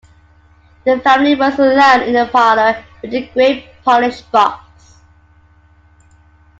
The 0.83 0.99
family 1.01 1.35
was 1.35 1.59
alone 1.59 2.01
in 2.07 2.13
the 2.13 2.25
parlour 2.33 2.83
with 3.03 3.11
the 3.11 3.27
great 3.27 3.65
polished 3.83 4.31
box. 4.31 4.93